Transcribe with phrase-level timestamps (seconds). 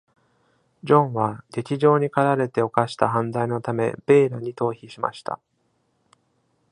[0.83, 5.39] ジョンは、激情にかられて犯した犯罪のためベイラに逃避しました。